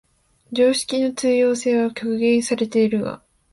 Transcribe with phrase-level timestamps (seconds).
[0.51, 3.21] 常識の通用性は局限されているが、